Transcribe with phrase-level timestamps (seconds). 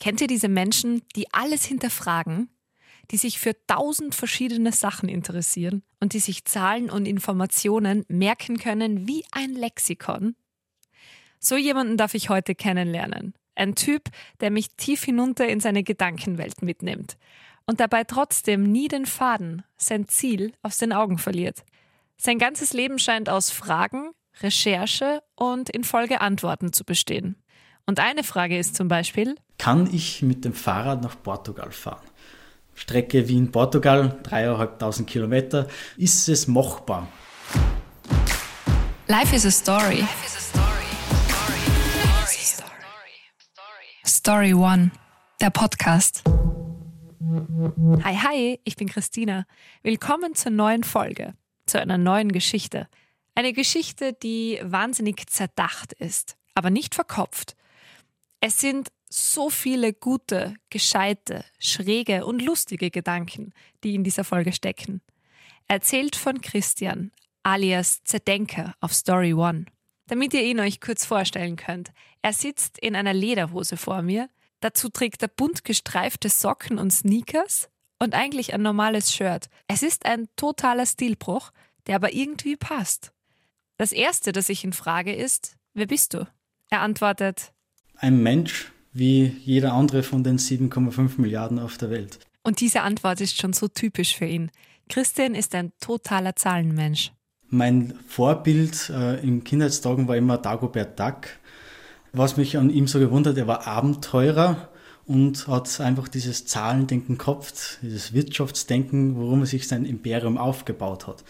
[0.00, 2.48] Kennt ihr diese Menschen, die alles hinterfragen,
[3.10, 9.06] die sich für tausend verschiedene Sachen interessieren und die sich Zahlen und Informationen merken können
[9.06, 10.34] wie ein Lexikon?
[11.38, 13.34] So jemanden darf ich heute kennenlernen.
[13.54, 14.04] Ein Typ,
[14.40, 17.18] der mich tief hinunter in seine Gedankenwelt mitnimmt
[17.66, 21.64] und dabei trotzdem nie den Faden, sein Ziel aus den Augen verliert.
[22.16, 24.10] Sein ganzes Leben scheint aus Fragen,
[24.40, 27.39] Recherche und in Folge Antworten zu bestehen.
[27.90, 32.06] Und eine Frage ist zum Beispiel, kann ich mit dem Fahrrad nach Portugal fahren?
[32.72, 35.66] Strecke Wien-Portugal, dreieinhalbtausend Kilometer.
[35.96, 37.08] Ist es machbar?
[39.08, 40.04] Life is a story.
[44.06, 44.92] Story One,
[45.40, 46.22] der Podcast.
[48.04, 49.46] Hi, hi, ich bin Christina.
[49.82, 51.34] Willkommen zur neuen Folge,
[51.66, 52.86] zu einer neuen Geschichte.
[53.34, 57.56] Eine Geschichte, die wahnsinnig zerdacht ist, aber nicht verkopft.
[58.40, 63.52] Es sind so viele gute, gescheite, schräge und lustige Gedanken,
[63.84, 65.02] die in dieser Folge stecken.
[65.68, 69.66] Erzählt von Christian, alias Zerdenker auf Story One.
[70.06, 71.92] Damit ihr ihn euch kurz vorstellen könnt,
[72.22, 74.28] er sitzt in einer Lederhose vor mir,
[74.60, 79.48] dazu trägt er bunt gestreifte Socken und Sneakers und eigentlich ein normales Shirt.
[79.68, 81.52] Es ist ein totaler Stilbruch,
[81.86, 83.12] der aber irgendwie passt.
[83.76, 86.26] Das erste, das ich ihn frage, ist: Wer bist du?
[86.70, 87.52] Er antwortet:
[88.00, 92.18] ein Mensch wie jeder andere von den 7,5 Milliarden auf der Welt.
[92.42, 94.50] Und diese Antwort ist schon so typisch für ihn.
[94.88, 97.12] Christian ist ein totaler Zahlenmensch.
[97.48, 101.28] Mein Vorbild äh, in Kindheitstagen war immer Dagobert Duck.
[102.12, 104.68] Was mich an ihm so gewundert, er war Abenteurer
[105.06, 111.24] und hat einfach dieses Zahlendenken gehabt, dieses Wirtschaftsdenken, worum er sich sein Imperium aufgebaut hat.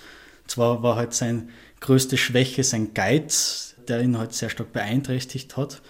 [0.46, 1.48] Zwar war halt seine
[1.80, 5.82] größte Schwäche sein Geiz, der ihn halt sehr stark beeinträchtigt hat.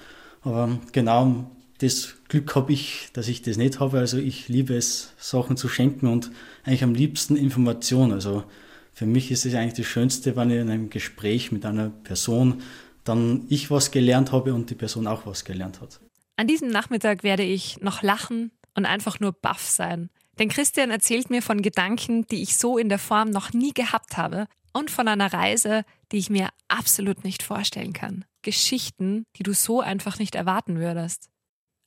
[0.43, 3.99] Aber genau das Glück habe ich, dass ich das nicht habe.
[3.99, 6.31] Also ich liebe es, Sachen zu schenken und
[6.65, 8.13] eigentlich am liebsten Informationen.
[8.13, 8.45] Also
[8.93, 12.63] für mich ist es eigentlich das Schönste, wenn ich in einem Gespräch mit einer Person
[13.05, 16.01] dann ich was gelernt habe und die Person auch was gelernt hat.
[16.37, 20.11] An diesem Nachmittag werde ich noch lachen und einfach nur baff sein.
[20.39, 24.17] Denn Christian erzählt mir von Gedanken, die ich so in der Form noch nie gehabt
[24.17, 28.25] habe und von einer Reise, die ich mir absolut nicht vorstellen kann.
[28.43, 31.29] Geschichten, die du so einfach nicht erwarten würdest.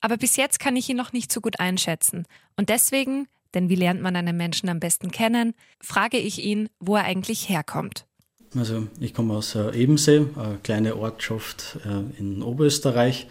[0.01, 2.25] Aber bis jetzt kann ich ihn noch nicht so gut einschätzen.
[2.57, 6.95] Und deswegen, denn wie lernt man einen Menschen am besten kennen, frage ich ihn, wo
[6.95, 8.05] er eigentlich herkommt.
[8.55, 13.27] Also ich komme aus äh, Ebensee, eine kleine Ortschaft äh, in Oberösterreich.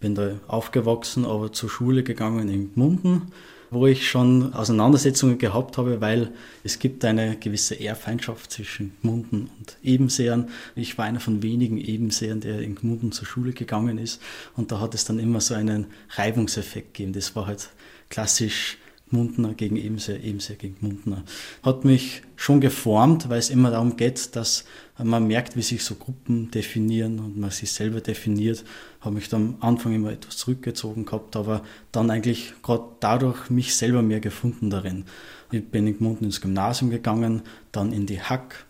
[0.00, 3.32] Bin da aufgewachsen, aber zur Schule gegangen in Gmunden
[3.70, 6.32] wo ich schon Auseinandersetzungen gehabt habe, weil
[6.64, 10.48] es gibt eine gewisse Ehrfeindschaft zwischen Gmunden und Ebenseern.
[10.74, 14.20] Ich war einer von wenigen Ebenseern, der in Gmunden zur Schule gegangen ist
[14.56, 17.12] und da hat es dann immer so einen Reibungseffekt gegeben.
[17.12, 17.70] Das war halt
[18.08, 18.78] klassisch
[19.12, 21.24] Mundner gegen Ebenseer, Ebenseer gegen Mundner.
[21.62, 24.64] Hat mich schon geformt, weil es immer darum geht, dass
[25.02, 28.64] man merkt, wie sich so Gruppen definieren und man sich selber definiert.
[29.00, 33.74] Habe mich dann am Anfang immer etwas zurückgezogen gehabt, aber dann eigentlich gerade dadurch mich
[33.74, 35.04] selber mehr gefunden darin.
[35.50, 37.42] Ich bin in Gmunden ins Gymnasium gegangen,
[37.72, 38.66] dann in die Hack,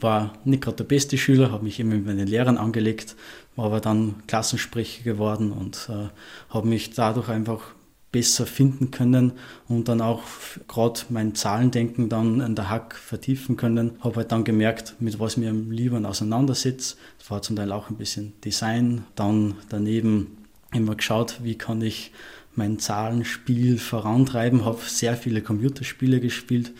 [0.00, 3.16] war nicht gerade der beste Schüler, habe mich immer mit meinen Lehrern angelegt,
[3.54, 6.08] war aber dann Klassensprecher geworden und äh,
[6.50, 7.75] habe mich dadurch einfach
[8.16, 9.32] besser finden können
[9.68, 10.22] und dann auch
[10.68, 13.98] gerade mein Zahlendenken dann in der Hack vertiefen können.
[14.00, 16.96] Habe halt dann gemerkt, mit was mir am liebsten auseinandersetze.
[17.18, 19.04] Das war zum Teil auch ein bisschen Design.
[19.16, 20.38] Dann daneben
[20.72, 22.10] immer geschaut, wie kann ich
[22.54, 24.64] mein Zahlenspiel vorantreiben.
[24.64, 26.72] Habe sehr viele Computerspiele gespielt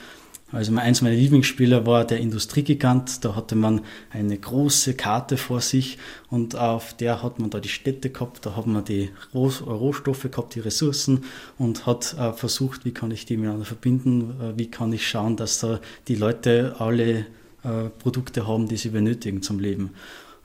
[0.52, 3.24] also eins meiner Lieblingsspiele war der Industriegigant.
[3.24, 3.80] Da hatte man
[4.10, 5.98] eine große Karte vor sich
[6.30, 10.54] und auf der hat man da die Städte gehabt, da hat man die Rohstoffe gehabt,
[10.54, 11.24] die Ressourcen
[11.58, 15.36] und hat äh, versucht, wie kann ich die miteinander verbinden, äh, wie kann ich schauen,
[15.36, 17.26] dass da die Leute alle
[17.64, 19.90] äh, Produkte haben, die sie benötigen zum Leben.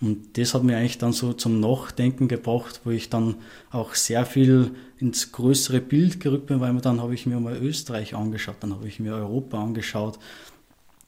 [0.02, 3.36] Und das hat mir eigentlich dann so zum Nachdenken gebracht, wo ich dann
[3.70, 8.16] auch sehr viel ins größere Bild gerückt bin, weil dann habe ich mir mal Österreich
[8.16, 10.18] angeschaut, dann habe ich mir Europa angeschaut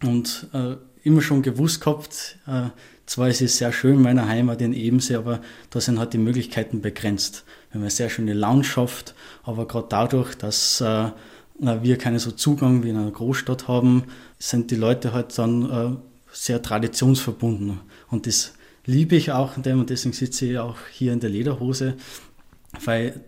[0.03, 2.69] und äh, immer schon gewusst gehabt, äh,
[3.05, 5.41] zwar ist es sehr schön in meiner Heimat in Ebensee, aber
[5.71, 7.43] da sind halt die Möglichkeiten begrenzt.
[7.69, 9.13] Wir haben eine sehr schöne Landschaft,
[9.43, 11.11] aber gerade dadurch, dass äh,
[11.59, 14.03] wir keinen so Zugang wie in einer Großstadt haben,
[14.39, 15.95] sind die Leute halt dann äh,
[16.31, 18.53] sehr traditionsverbunden und das
[18.85, 21.95] liebe ich auch in dem und deswegen sitze ich auch hier in der Lederhose,
[22.83, 23.21] weil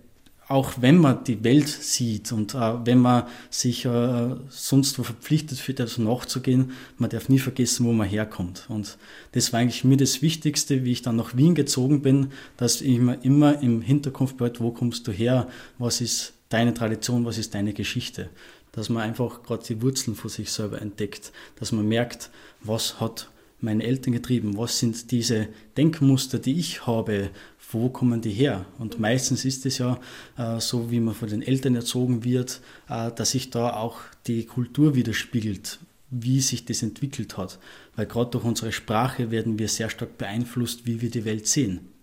[0.48, 5.57] auch wenn man die Welt sieht und äh, wenn man sich äh, sonst wo verpflichtet
[5.57, 8.66] fühlt, also nachzugehen, man darf nie vergessen, wo man herkommt.
[8.69, 8.98] Und
[9.31, 12.28] das war eigentlich mir das Wichtigste, wie ich dann nach Wien gezogen bin,
[12.58, 15.48] dass ich mir immer im Hinterkopf behält, wo kommst du her,
[15.80, 18.30] was ist deine Tradition, was ist deine Geschichte.
[18.72, 22.30] Dass man einfach gerade die Wurzeln von sich selber entdeckt, dass man merkt,
[22.62, 23.30] was hat
[23.60, 25.48] meine Eltern getrieben, was sind diese
[25.78, 27.30] Denkmuster, die ich habe,
[27.72, 28.66] wo kommen die her?
[28.78, 30.00] Und meistens ist es ja
[30.38, 34.46] äh, so, wie man von den Eltern erzogen wird, äh, dass sich da auch die
[34.46, 35.80] Kultur widerspiegelt,
[36.12, 37.60] wie sich das entwickelt hat.
[37.96, 41.95] Weil gerade durch unsere Sprache werden wir sehr stark beeinflusst, wie wir die Welt sehen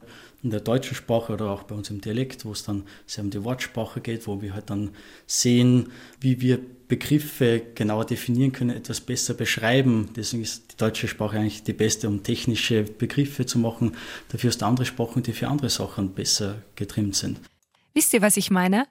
[0.43, 3.31] in der deutschen Sprache oder auch bei uns im Dialekt, wo es dann sehr um
[3.31, 4.91] die Wortsprache geht, wo wir halt dann
[5.27, 6.59] sehen, wie wir
[6.89, 10.11] Begriffe genauer definieren können, etwas besser beschreiben.
[10.17, 13.97] Deswegen ist die deutsche Sprache eigentlich die beste, um technische Begriffe zu machen.
[14.31, 17.41] Dafür ist andere Sprachen, die für andere Sachen besser getrimmt sind.
[17.95, 18.87] Wisst ihr, was ich meine?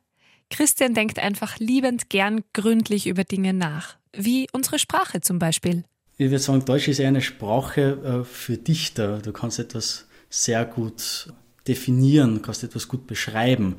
[0.49, 5.83] Christian denkt einfach liebend gern gründlich über Dinge nach, wie unsere Sprache zum Beispiel.
[6.17, 9.19] Ich würde sagen, Deutsch ist eher eine Sprache äh, für Dichter.
[9.19, 11.33] Du kannst etwas sehr gut
[11.67, 13.77] definieren, kannst etwas gut beschreiben.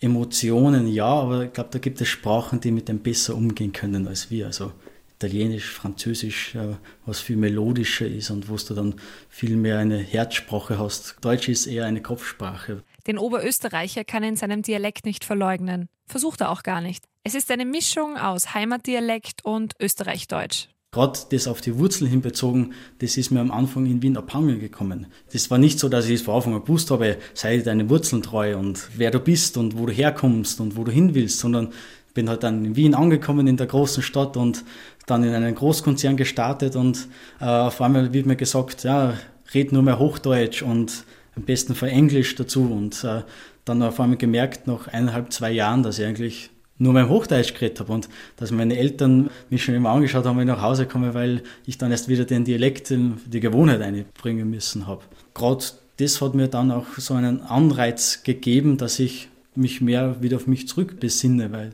[0.00, 4.06] Emotionen ja, aber ich glaube, da gibt es Sprachen, die mit dem besser umgehen können
[4.06, 4.46] als wir.
[4.46, 4.72] Also
[5.16, 6.74] Italienisch, Französisch, äh,
[7.06, 8.96] was viel melodischer ist und wo du dann
[9.30, 11.16] viel mehr eine Herzsprache hast.
[11.22, 12.82] Deutsch ist eher eine Kopfsprache.
[13.06, 15.88] Den Oberösterreicher kann er in seinem Dialekt nicht verleugnen.
[16.06, 17.04] Versucht er auch gar nicht.
[17.22, 23.16] Es ist eine Mischung aus Heimatdialekt und Österreichdeutsch gerade das auf die Wurzeln hinbezogen, das
[23.16, 25.06] ist mir am Anfang in Wien abhangen gekommen.
[25.32, 28.22] Das war nicht so, dass ich es von Anfang an gewusst habe, sei deine Wurzeln
[28.22, 31.72] treu und wer du bist und wo du herkommst und wo du hin willst, sondern
[32.14, 34.64] bin halt dann in Wien angekommen, in der großen Stadt und
[35.06, 37.08] dann in einen Großkonzern gestartet und
[37.40, 39.14] äh, auf einmal wird mir gesagt, ja,
[39.52, 41.04] red nur mehr Hochdeutsch und
[41.34, 43.22] am besten für Englisch dazu und äh,
[43.64, 47.80] dann auf einmal gemerkt, nach eineinhalb, zwei Jahren, dass ich eigentlich nur mein Hochdeutsch geredet
[47.80, 51.14] habe und dass meine Eltern mich schon immer angeschaut haben, wenn ich nach Hause komme,
[51.14, 55.02] weil ich dann erst wieder den Dialekt, die Gewohnheit einbringen müssen habe.
[55.34, 55.64] Gerade
[55.98, 60.46] das hat mir dann auch so einen Anreiz gegeben, dass ich mich mehr wieder auf
[60.46, 61.70] mich zurückbesinne, weil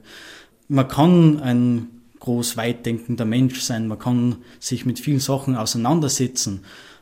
[0.68, 1.88] man kann ein
[2.20, 6.60] groß weit denkender Mensch sein, man kann sich mit vielen Sachen auseinandersetzen,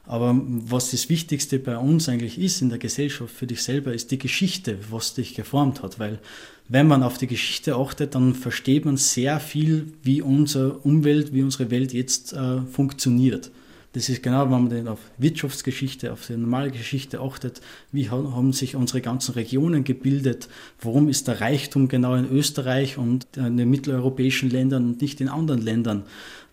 [0.09, 4.11] aber was das Wichtigste bei uns eigentlich ist in der Gesellschaft für dich selber, ist
[4.11, 5.99] die Geschichte, was dich geformt hat.
[5.99, 6.19] Weil
[6.67, 11.43] wenn man auf die Geschichte achtet, dann versteht man sehr viel, wie unsere Umwelt, wie
[11.43, 13.51] unsere Welt jetzt äh, funktioniert.
[13.93, 17.61] Das ist genau, wenn man auf Wirtschaftsgeschichte, auf die normale Geschichte achtet,
[17.93, 20.49] wie haben sich unsere ganzen Regionen gebildet,
[20.81, 25.29] warum ist der Reichtum genau in Österreich und in den mitteleuropäischen Ländern und nicht in
[25.29, 26.05] anderen Ländern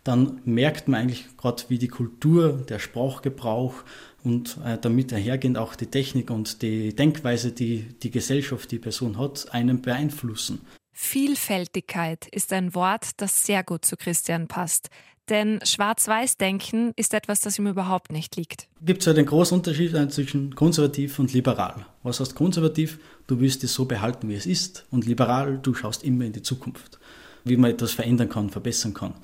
[0.06, 3.74] dann merkt man eigentlich gerade, wie die Kultur, der Sprachgebrauch
[4.24, 9.18] und äh, damit einhergehend auch die Technik und die Denkweise, die die Gesellschaft, die Person
[9.18, 10.62] hat, einen beeinflussen.
[10.94, 14.90] Vielfältigkeit ist ein Wort, das sehr gut zu Christian passt.
[15.28, 18.68] Denn Schwarz-Weiß-Denken ist etwas, das ihm überhaupt nicht liegt.
[18.82, 21.88] Gibt es ja den großen Unterschied zwischen konservativ und liberal.
[22.04, 23.00] Was heißt konservativ?
[23.26, 24.86] Du willst es so behalten, wie es ist.
[24.92, 27.00] Und liberal, du schaust immer in die Zukunft.
[27.44, 29.16] Wie man etwas verändern kann, verbessern kann.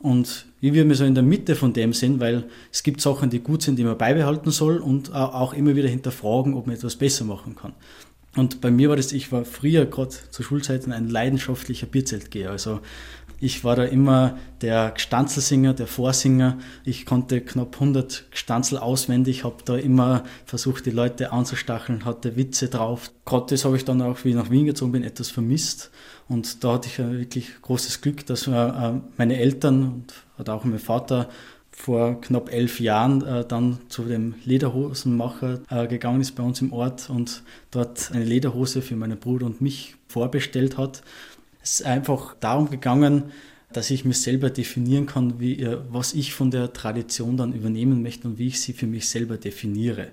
[0.00, 3.30] Und ich würde mich so in der Mitte von dem sehen, weil es gibt Sachen,
[3.30, 6.96] die gut sind, die man beibehalten soll und auch immer wieder hinterfragen, ob man etwas
[6.96, 7.72] besser machen kann.
[8.36, 12.50] Und bei mir war das, ich war früher gerade zu Schulzeiten ein leidenschaftlicher Bierzeltgeher.
[12.50, 12.80] Also
[13.40, 16.58] ich war da immer der Gstanzelsinger, der Vorsinger.
[16.84, 22.68] Ich konnte knapp 100 Gstanzel auswendig, habe da immer versucht, die Leute anzustacheln, hatte Witze
[22.68, 23.12] drauf.
[23.24, 25.90] Gerade das habe ich dann auch, wie ich nach Wien gezogen bin, etwas vermisst.
[26.28, 30.04] Und da hatte ich wirklich großes Glück, dass äh, meine Eltern
[30.36, 31.28] und auch mein Vater
[31.78, 36.72] vor knapp elf Jahren äh, dann zu dem Lederhosenmacher äh, gegangen ist bei uns im
[36.72, 41.02] Ort und dort eine Lederhose für meinen Bruder und mich vorbestellt hat.
[41.62, 43.24] Es ist einfach darum gegangen,
[43.72, 48.02] dass ich mich selber definieren kann, wie, äh, was ich von der Tradition dann übernehmen
[48.02, 50.08] möchte und wie ich sie für mich selber definiere.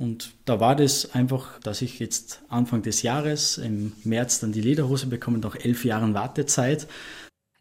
[0.00, 4.62] Und da war das einfach, dass ich jetzt Anfang des Jahres im März dann die
[4.62, 6.86] Lederhose bekomme, nach elf Jahren Wartezeit.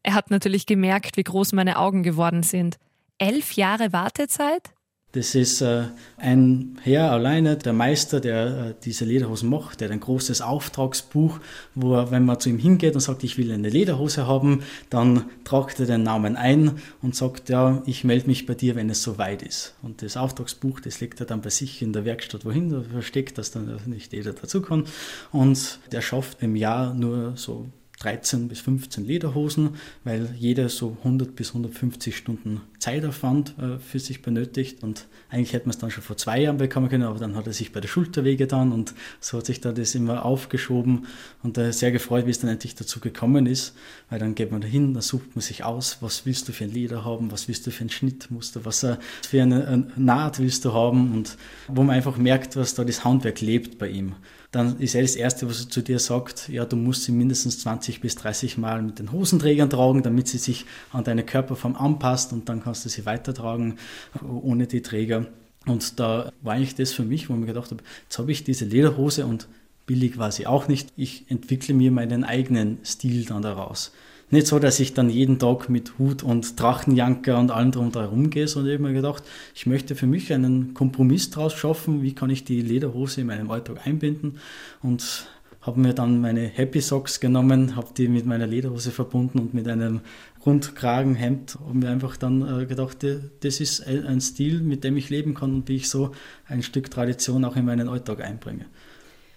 [0.04, 2.78] Er hat natürlich gemerkt, wie groß meine Augen geworden sind.
[3.18, 4.74] Elf Jahre Wartezeit?
[5.14, 5.86] Das ist äh,
[6.18, 11.40] ein Herr alleine, der Meister, der äh, diese Lederhosen macht, der hat ein großes Auftragsbuch,
[11.74, 14.62] wo er, wenn man zu ihm hingeht und sagt, ich will eine Lederhose haben,
[14.92, 18.92] dann tragt er den Namen ein und sagt, ja, ich melde mich bei dir, wenn
[18.92, 19.74] es soweit ist.
[19.82, 23.40] Und das Auftragsbuch, das legt er dann bei sich in der Werkstatt wohin, da versteckt,
[23.40, 24.84] dass dann nicht jeder dazu kann.
[25.32, 27.66] Und der schafft im Jahr nur so
[28.02, 29.72] 13 bis 15 Lederhosen,
[30.04, 34.84] weil jeder so 100 bis 150 Stunden Zeitaufwand äh, für sich benötigt.
[34.84, 37.46] Und eigentlich hätte man es dann schon vor zwei Jahren bekommen können, aber dann hat
[37.46, 41.06] er sich bei der Schulter wehgetan und so hat sich da das immer aufgeschoben
[41.44, 43.76] und da sehr gefreut, wie es dann endlich dazu gekommen ist,
[44.10, 46.72] weil dann geht man dahin, dann sucht man sich aus, was willst du für ein
[46.72, 48.86] Lieder haben, was willst du für ein Schnittmuster, was
[49.28, 53.42] für eine Naht willst du haben und wo man einfach merkt, was da das Handwerk
[53.42, 54.16] lebt bei ihm.
[54.52, 57.60] Dann ist er das Erste, was er zu dir sagt, ja, du musst sie mindestens
[57.60, 62.34] 20 bis 30 Mal mit den Hosenträgern tragen, damit sie sich an deine Körperform anpasst
[62.34, 63.80] und dann kannst du sie weitertragen
[64.22, 65.26] ohne die Träger.
[65.66, 68.44] Und da war eigentlich das für mich, wo ich mir gedacht habe, jetzt habe ich
[68.44, 69.48] diese Lederhose und
[69.88, 70.94] billig war sie auch nicht.
[70.96, 73.92] Ich entwickle mir meinen eigenen Stil dann daraus.
[74.30, 78.30] Nicht so, dass ich dann jeden Tag mit Hut und Drachenjanker und allem drum herum
[78.30, 79.24] gehe, sondern ich habe mir gedacht,
[79.56, 83.50] ich möchte für mich einen Kompromiss daraus schaffen, wie kann ich die Lederhose in meinem
[83.50, 84.38] Alltag einbinden
[84.84, 85.28] und
[85.62, 89.68] habe mir dann meine Happy Socks genommen, habe die mit meiner Lederhose verbunden und mit
[89.68, 90.02] einem
[90.46, 93.06] Rundkragenhemd und mir einfach dann äh, gedacht,
[93.42, 96.12] das ist ein Stil, mit dem ich leben kann und wie ich so
[96.48, 98.66] ein Stück Tradition auch in meinen Alltag einbringe.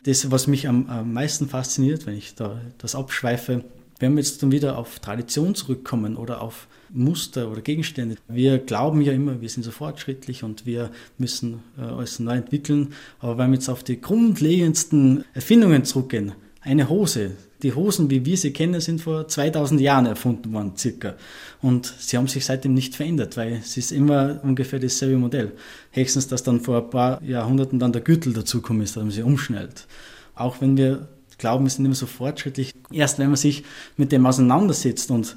[0.05, 3.65] Das, was mich am, meisten fasziniert, wenn ich da das abschweife,
[4.01, 9.01] wenn wir jetzt dann wieder auf Tradition zurückkommen oder auf Muster oder Gegenstände, wir glauben
[9.01, 12.95] ja immer, wir sind so fortschrittlich und wir müssen äh, alles neu entwickeln.
[13.21, 18.37] Aber wenn wir jetzt auf die grundlegendsten Erfindungen zurückgehen, eine Hose, die Hosen, wie wir
[18.37, 21.15] sie kennen, sind vor 2000 Jahren erfunden worden, circa.
[21.61, 25.53] Und sie haben sich seitdem nicht verändert, weil es ist immer ungefähr dasselbe Modell.
[25.93, 29.23] Höchstens, dass dann vor ein paar Jahrhunderten dann der Gürtel dazugekommen ist, dass man sie
[29.23, 29.87] umschnellt.
[30.35, 32.73] Auch wenn wir glauben, wir sind immer so fortschrittlich.
[32.91, 33.65] Erst wenn man sich
[33.97, 35.37] mit dem auseinandersetzt und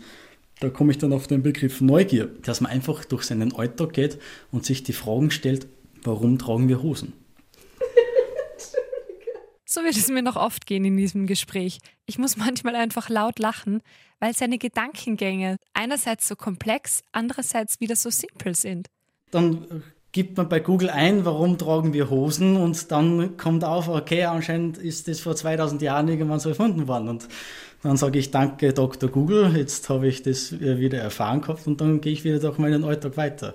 [0.62, 4.20] da komme ich dann auf den Begriff Neugier, dass man einfach durch seinen Alltag geht
[4.52, 5.68] und sich die Fragen stellt,
[6.04, 7.14] warum tragen wir Hosen?
[9.76, 11.80] So wird es mir noch oft gehen in diesem Gespräch.
[12.06, 13.82] Ich muss manchmal einfach laut lachen,
[14.22, 18.88] weil seine Gedankengänge einerseits so komplex, andererseits wieder so simpel sind.
[19.32, 24.24] Dann gibt man bei Google ein, warum tragen wir Hosen und dann kommt auf, okay,
[24.24, 27.28] anscheinend ist das vor 2000 Jahren irgendwann so erfunden worden und
[27.84, 29.10] dann sage ich danke Dr.
[29.10, 32.86] Google, jetzt habe ich das wieder erfahren gehabt und dann gehe ich wieder durch meinen
[32.86, 33.54] Alltag weiter.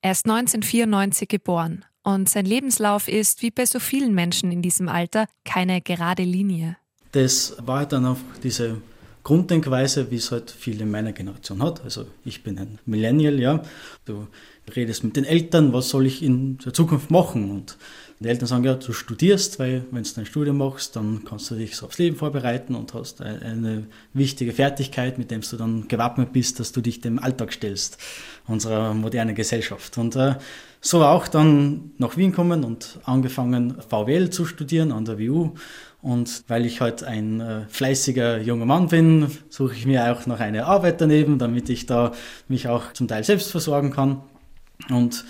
[0.00, 4.88] Er ist 1994 geboren und sein Lebenslauf ist, wie bei so vielen Menschen in diesem
[4.88, 6.76] Alter, keine gerade Linie.
[7.12, 8.80] Das war dann auch diese
[9.22, 11.84] Grunddenkweise, wie es halt viele in meiner Generation hat.
[11.84, 13.62] Also ich bin ein Millennial, ja.
[14.04, 14.26] Du
[14.74, 17.50] redest mit den Eltern, was soll ich in der Zukunft machen?
[17.50, 17.76] Und
[18.22, 21.54] die Eltern sagen, ja, du studierst, weil wenn du dein Studium machst, dann kannst du
[21.54, 26.32] dich so aufs Leben vorbereiten und hast eine wichtige Fertigkeit, mit dem du dann gewappnet
[26.32, 27.98] bist, dass du dich dem Alltag stellst,
[28.46, 29.98] unserer modernen Gesellschaft.
[29.98, 30.36] Und äh,
[30.80, 35.52] so auch dann nach Wien kommen und angefangen VWL zu studieren an der WU.
[36.02, 40.40] Und weil ich halt ein äh, fleißiger junger Mann bin, suche ich mir auch noch
[40.40, 42.12] eine Arbeit daneben, damit ich da
[42.48, 44.22] mich auch zum Teil selbst versorgen kann.
[44.90, 45.24] Und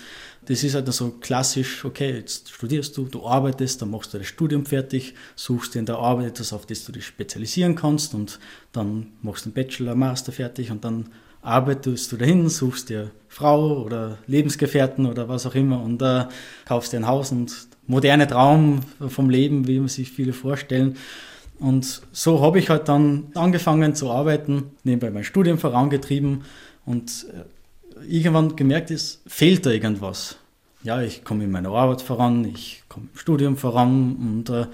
[0.45, 4.27] das ist halt so klassisch, okay, jetzt studierst du, du arbeitest, dann machst du das
[4.27, 8.39] Studium fertig, suchst dir in der Arbeit etwas, auf das du dich spezialisieren kannst und
[8.71, 11.05] dann machst du einen Bachelor, Master fertig und dann
[11.41, 16.25] arbeitest du dahin, suchst dir Frau oder Lebensgefährten oder was auch immer und äh,
[16.65, 20.95] kaufst dir ein Haus und moderne Traum vom Leben, wie man sich viele vorstellen.
[21.59, 26.43] Und so habe ich halt dann angefangen zu arbeiten, nebenbei mein Studium vorangetrieben
[26.85, 27.43] und äh,
[28.07, 30.37] irgendwann gemerkt, es fehlt da irgendwas.
[30.83, 34.65] Ja, ich komme in meiner Arbeit voran, ich komme im Studium voran und äh,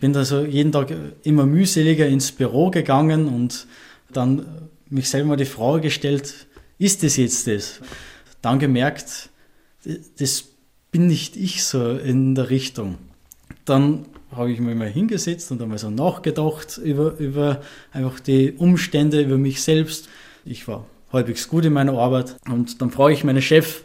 [0.00, 3.66] bin da so jeden Tag immer mühseliger ins Büro gegangen und
[4.12, 4.44] dann
[4.90, 6.46] mich selber die Frage gestellt,
[6.78, 7.80] ist das jetzt das?
[8.40, 9.30] Dann gemerkt,
[10.18, 10.44] das
[10.90, 12.98] bin nicht ich so in der Richtung.
[13.64, 17.62] Dann habe ich mich mal hingesetzt und einmal so nachgedacht über, über
[17.92, 20.08] einfach die Umstände, über mich selbst.
[20.44, 22.36] Ich war halbwegs gut in meiner Arbeit.
[22.48, 23.82] Und dann frage ich meinen Chef,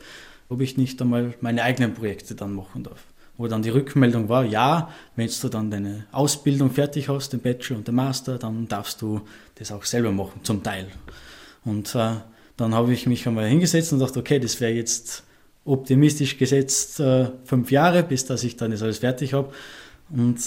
[0.50, 3.04] ob ich nicht einmal meine eigenen Projekte dann machen darf.
[3.38, 7.78] Wo dann die Rückmeldung war, ja, wenn du dann deine Ausbildung fertig hast, den Bachelor
[7.78, 9.22] und den Master, dann darfst du
[9.56, 10.88] das auch selber machen, zum Teil.
[11.64, 12.16] Und äh,
[12.56, 15.24] dann habe ich mich einmal hingesetzt und dachte, okay, das wäre jetzt
[15.66, 19.54] optimistisch gesetzt äh, fünf Jahre, bis dass ich dann das alles fertig habe.
[20.10, 20.40] Und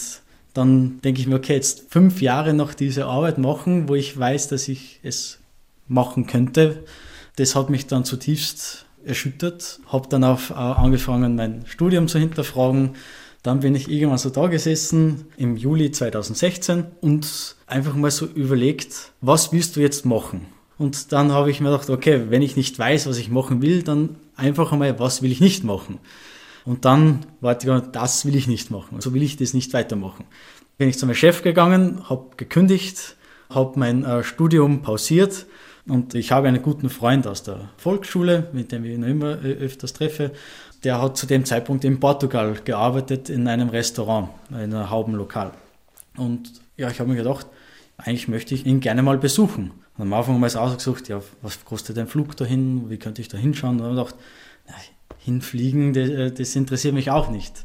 [0.54, 4.48] dann denke ich mir, okay, jetzt fünf Jahre noch diese Arbeit machen, wo ich weiß,
[4.48, 5.39] dass ich es
[5.90, 6.84] machen könnte.
[7.36, 12.90] Das hat mich dann zutiefst erschüttert, habe dann auch äh, angefangen, mein Studium zu hinterfragen.
[13.42, 19.12] Dann bin ich irgendwann so da gesessen im Juli 2016 und einfach mal so überlegt,
[19.22, 20.46] was willst du jetzt machen?
[20.76, 23.82] Und dann habe ich mir gedacht, okay, wenn ich nicht weiß, was ich machen will,
[23.82, 25.98] dann einfach einmal, was will ich nicht machen?
[26.64, 28.88] Und dann war die, das will ich nicht machen.
[28.90, 30.26] So also will ich das nicht weitermachen.
[30.76, 33.16] Bin ich zu meinem Chef gegangen, habe gekündigt,
[33.48, 35.46] habe mein äh, Studium pausiert
[35.90, 39.92] Und ich habe einen guten Freund aus der Volksschule, mit dem ich noch immer öfters
[39.92, 40.30] treffe.
[40.84, 45.50] Der hat zu dem Zeitpunkt in Portugal gearbeitet, in einem Restaurant, in einem Haubenlokal.
[46.16, 47.46] Und ja, ich habe mir gedacht,
[47.96, 49.72] eigentlich möchte ich ihn gerne mal besuchen.
[49.98, 53.26] Und am Anfang wir es ausgesucht, ja, was kostet ein Flug dahin, wie könnte ich
[53.26, 53.72] da hinschauen?
[53.72, 54.24] Und dann habe ich gedacht,
[54.68, 54.74] na,
[55.18, 57.64] hinfliegen, das, äh, das interessiert mich auch nicht.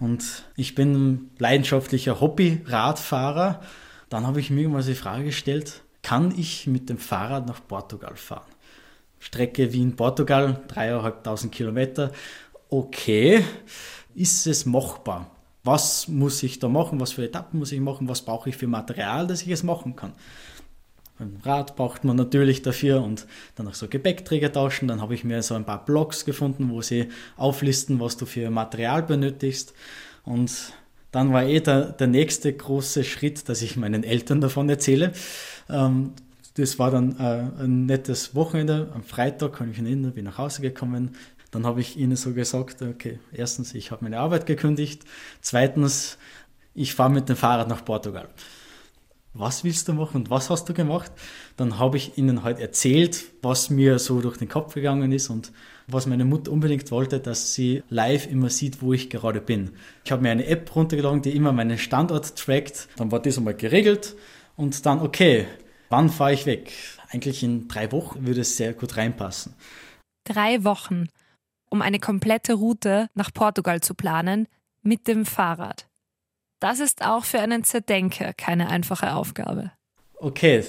[0.00, 3.62] Und ich bin leidenschaftlicher Hobby-Radfahrer.
[4.08, 8.16] Dann habe ich mir mal die Frage gestellt, kann ich mit dem Fahrrad nach Portugal
[8.16, 8.50] fahren?
[9.18, 12.10] Strecke Wien-Portugal, dreieinhalbtausend Kilometer.
[12.70, 13.44] Okay,
[14.14, 15.30] ist es machbar?
[15.62, 17.00] Was muss ich da machen?
[17.00, 18.08] Was für Etappen muss ich machen?
[18.08, 20.12] Was brauche ich für Material, dass ich es machen kann?
[21.18, 23.26] Ein Rad braucht man natürlich dafür und
[23.56, 24.88] dann auch so Gepäckträger tauschen.
[24.88, 28.48] Dann habe ich mir so ein paar Blogs gefunden, wo sie auflisten, was du für
[28.48, 29.74] Material benötigst.
[30.24, 30.72] Und
[31.10, 35.12] dann war eh der, der nächste große Schritt, dass ich meinen Eltern davon erzähle.
[35.68, 36.12] Ähm,
[36.54, 38.90] das war dann äh, ein nettes Wochenende.
[38.94, 41.16] Am Freitag kann ich erinnern, bin nach Hause gekommen.
[41.50, 45.02] Dann habe ich ihnen so gesagt, okay, erstens, ich habe meine Arbeit gekündigt.
[45.40, 46.18] Zweitens,
[46.74, 48.28] ich fahre mit dem Fahrrad nach Portugal
[49.32, 51.12] was willst du machen und was hast du gemacht?
[51.56, 55.52] Dann habe ich ihnen halt erzählt, was mir so durch den Kopf gegangen ist und
[55.86, 59.70] was meine Mutter unbedingt wollte, dass sie live immer sieht, wo ich gerade bin.
[60.04, 62.88] Ich habe mir eine App runtergeladen, die immer meinen Standort trackt.
[62.96, 64.16] Dann war das einmal geregelt
[64.56, 65.46] und dann, okay,
[65.88, 66.72] wann fahre ich weg?
[67.10, 69.54] Eigentlich in drei Wochen würde es sehr gut reinpassen.
[70.24, 71.08] Drei Wochen,
[71.70, 74.46] um eine komplette Route nach Portugal zu planen
[74.82, 75.89] mit dem Fahrrad.
[76.60, 79.72] Das ist auch für einen Zerdenker keine einfache Aufgabe.
[80.16, 80.62] Okay,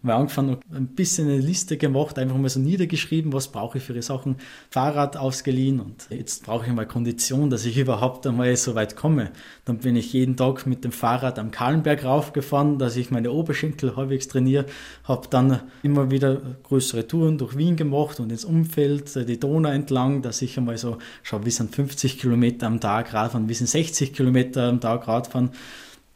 [0.00, 3.84] wir haben angefangen, ein bisschen eine Liste gemacht, einfach mal so niedergeschrieben, was brauche ich
[3.84, 4.36] für die Sachen.
[4.70, 9.32] Fahrrad ausgeliehen und jetzt brauche ich mal Kondition, dass ich überhaupt einmal so weit komme.
[9.64, 13.96] Dann bin ich jeden Tag mit dem Fahrrad am Kahlenberg raufgefahren, dass ich meine Oberschenkel
[13.96, 14.66] halbwegs trainiere.
[15.02, 19.70] Habe dann immer wieder größere Touren durch Wien gemacht und ins Umfeld, äh, die Donau
[19.70, 23.68] entlang, dass ich einmal so, schau, wir sind 50 Kilometer am Tag Radfahren, wir sind
[23.68, 25.50] 60 Kilometer am Tag Radfahren,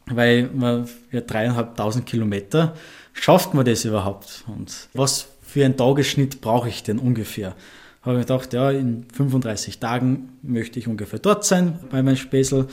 [0.05, 2.75] weil wir ja dreieinhalbtausend Kilometer
[3.13, 4.43] schafft man das überhaupt?
[4.47, 7.55] Und was für einen Tagesschnitt brauche ich denn ungefähr?
[8.01, 12.67] Habe ich gedacht, ja, in 35 Tagen möchte ich ungefähr dort sein bei meinem Späßel.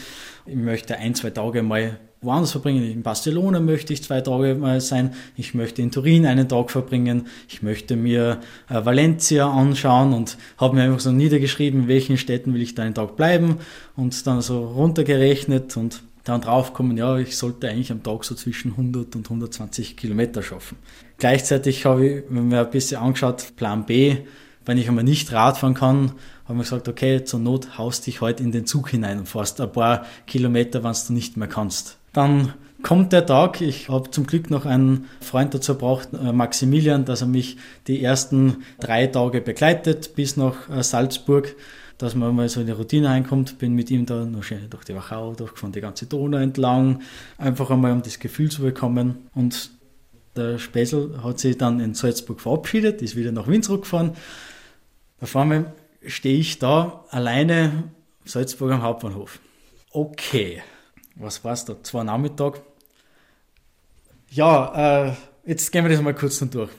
[0.47, 2.85] Ich möchte ein, zwei Tage mal woanders verbringen.
[2.85, 5.14] In Barcelona möchte ich zwei Tage mal sein.
[5.37, 7.28] Ich möchte in Turin einen Tag verbringen.
[7.49, 12.52] Ich möchte mir äh, Valencia anschauen und habe mir einfach so niedergeschrieben, in welchen Städten
[12.52, 13.58] will ich da einen Tag bleiben
[13.97, 18.73] und dann so runtergerechnet und dann draufkommen, ja, ich sollte eigentlich am Tag so zwischen
[18.73, 20.76] 100 und 120 Kilometer schaffen.
[21.19, 24.19] Gleichzeitig habe ich mir ein bisschen angeschaut, Plan B,
[24.65, 26.13] wenn ich einmal nicht Radfahren kann,
[26.47, 29.61] habe ich gesagt, okay, zur Not haust dich heute in den Zug hinein und fährst
[29.61, 31.97] ein paar Kilometer, wenn du nicht mehr kannst.
[32.13, 37.04] Dann kommt der Tag, ich habe zum Glück noch einen Freund dazu gebraucht, äh, Maximilian,
[37.04, 37.56] dass er mich
[37.87, 41.54] die ersten drei Tage begleitet bis nach äh, Salzburg
[42.00, 43.58] dass man mal so in die Routine reinkommt.
[43.58, 47.02] Bin mit ihm da noch schön durch die Wachau durchgefahren, die ganze Donau entlang,
[47.36, 49.28] einfach einmal um das Gefühl zu bekommen.
[49.34, 49.71] Und
[50.34, 54.13] der Spessel hat sich dann in Salzburg verabschiedet, ist wieder nach Wien zurückgefahren.
[55.21, 55.75] Auf einmal
[56.06, 57.91] stehe ich da alleine
[58.25, 59.39] Salzburg am Hauptbahnhof.
[59.93, 60.63] Okay,
[61.17, 61.82] was war es da?
[61.82, 62.63] Zwei Nachmittag.
[64.30, 65.13] Ja, äh,
[65.45, 66.71] jetzt gehen wir das mal kurz durch.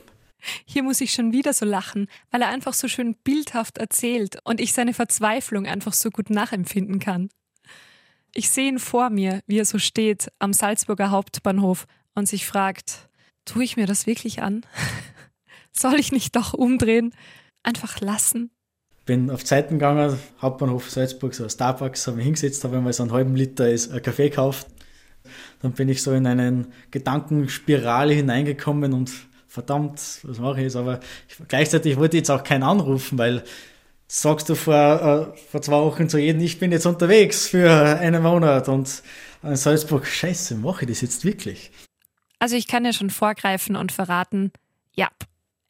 [0.65, 4.59] Hier muss ich schon wieder so lachen, weil er einfach so schön bildhaft erzählt und
[4.59, 7.29] ich seine Verzweiflung einfach so gut nachempfinden kann.
[8.33, 13.09] Ich sehe ihn vor mir, wie er so steht am Salzburger Hauptbahnhof und sich fragt,
[13.45, 14.65] tue ich mir das wirklich an?
[15.71, 17.13] Soll ich nicht doch umdrehen?
[17.63, 18.51] Einfach lassen?
[19.05, 23.11] Bin auf Zeiten gegangen, Hauptbahnhof Salzburg, so Starbucks, habe mich hingesetzt, habe mir so einen
[23.11, 24.67] halben Liter Kaffee gekauft.
[25.61, 29.11] Dann bin ich so in einen Gedankenspirale hineingekommen und
[29.51, 30.77] verdammt, was mache ich jetzt?
[30.77, 33.43] Aber ich, gleichzeitig wollte ich jetzt auch keinen anrufen, weil
[34.07, 38.23] sagst du vor, äh, vor zwei Wochen zu jedem, ich bin jetzt unterwegs für einen
[38.23, 39.03] Monat und
[39.43, 41.71] in Salzburg, scheiße, mache ich das jetzt wirklich?
[42.39, 44.51] Also ich kann ja schon vorgreifen und verraten,
[44.93, 45.09] ja,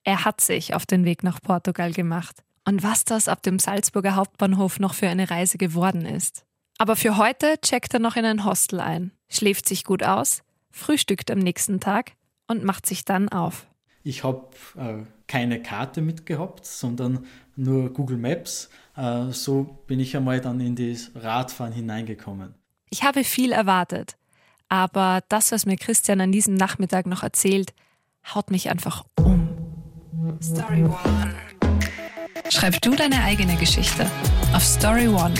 [0.04, 2.44] er hat sich auf den Weg nach Portugal gemacht.
[2.66, 6.46] Und was das ab dem Salzburger Hauptbahnhof noch für eine Reise geworden ist.
[6.78, 11.32] Aber für heute checkt er noch in ein Hostel ein, schläft sich gut aus, frühstückt
[11.32, 12.12] am nächsten Tag
[12.48, 13.66] und macht sich dann auf.
[14.04, 18.70] Ich habe äh, keine Karte mitgehabt, sondern nur Google Maps.
[18.96, 22.56] Äh, so bin ich einmal dann in das Radfahren hineingekommen.
[22.90, 24.18] Ich habe viel erwartet,
[24.70, 27.74] aber das, was mir Christian an diesem Nachmittag noch erzählt,
[28.34, 29.50] haut mich einfach um.
[30.42, 31.36] Story One.
[32.50, 34.06] Schreib du deine eigene Geschichte
[34.54, 35.34] auf Story One